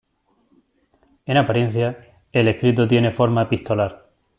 [1.27, 4.09] En apariencia, el escrito tiene forma epistolar.